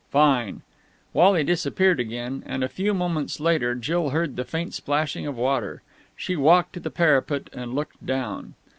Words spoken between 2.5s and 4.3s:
a few moments later Jill